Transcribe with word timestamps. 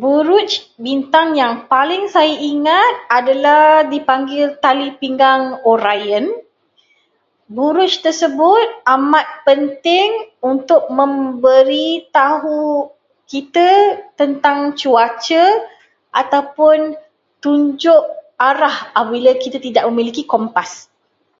Buruj, 0.00 0.50
bintang 0.86 1.28
yang 1.42 1.54
paling 1.72 2.02
saya 2.14 2.34
ingat 2.50 2.94
adalah 3.18 3.64
dipanggil 3.94 4.44
tali 4.64 4.88
pinggang 5.00 5.44
Orion. 5.72 6.26
Buruj 7.56 7.92
tersebut 8.04 8.66
amat 8.96 9.26
penting 9.48 10.08
untuk 10.52 10.82
memberitahu 10.98 12.62
kita 13.32 13.70
tentang 14.20 14.58
cuaca 14.80 15.44
ataupun 16.20 16.78
tunjuk 17.42 18.00
arah 18.48 18.76
apabila 18.98 19.32
kita 19.44 19.56
tidak 19.66 19.84
memiliki 19.88 20.22
kompas. 20.32 20.70